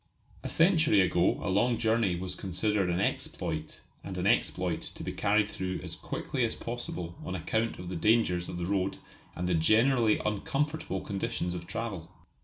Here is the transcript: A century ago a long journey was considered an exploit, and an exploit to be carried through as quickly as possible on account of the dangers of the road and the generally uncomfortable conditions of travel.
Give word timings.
A 0.41 0.49
century 0.49 0.99
ago 0.99 1.37
a 1.45 1.49
long 1.51 1.77
journey 1.77 2.15
was 2.15 2.33
considered 2.33 2.89
an 2.89 2.99
exploit, 2.99 3.81
and 4.03 4.17
an 4.17 4.25
exploit 4.25 4.81
to 4.81 5.03
be 5.03 5.11
carried 5.11 5.47
through 5.47 5.79
as 5.83 5.95
quickly 5.95 6.43
as 6.43 6.55
possible 6.55 7.19
on 7.23 7.35
account 7.35 7.77
of 7.77 7.87
the 7.89 7.95
dangers 7.95 8.49
of 8.49 8.57
the 8.57 8.65
road 8.65 8.97
and 9.35 9.47
the 9.47 9.53
generally 9.53 10.19
uncomfortable 10.25 11.01
conditions 11.01 11.53
of 11.53 11.67
travel. 11.67 12.09